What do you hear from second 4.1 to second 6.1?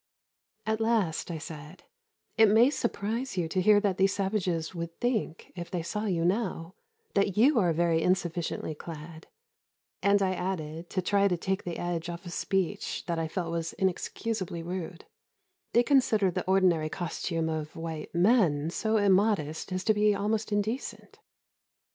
savages would think, if they saw